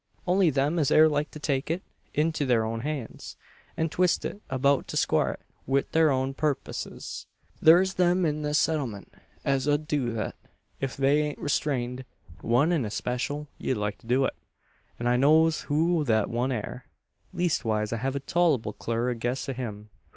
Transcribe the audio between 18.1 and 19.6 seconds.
a tolable clur guess o'